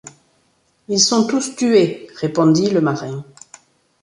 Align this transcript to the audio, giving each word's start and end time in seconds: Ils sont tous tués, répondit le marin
Ils 0.87 0.99
sont 0.99 1.27
tous 1.27 1.55
tués, 1.55 2.07
répondit 2.21 2.71
le 2.71 2.81
marin 2.81 3.23